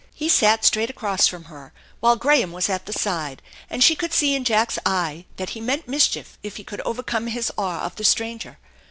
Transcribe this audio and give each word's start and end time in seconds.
He 0.15 0.29
sat 0.29 0.65
straight 0.65 0.89
across 0.89 1.27
from 1.27 1.43
her, 1.43 1.73
while 1.99 2.15
Graham 2.15 2.51
was 2.51 2.69
at 2.71 2.87
the 2.87 2.91
side, 2.91 3.39
and 3.69 3.83
she 3.83 3.95
could 3.95 4.13
see 4.13 4.33
in 4.33 4.43
Jack's 4.43 4.79
eye 4.83 5.25
that 5.35 5.51
he 5.51 5.61
meant 5.61 5.87
mischief 5.87 6.39
if 6.41 6.55
he 6.57 6.63
could 6.63 6.81
overcome 6.81 7.27
his 7.27 7.51
awe 7.55 7.81
of 7.83 7.97
the 7.97 8.03
stranger. 8.03 8.57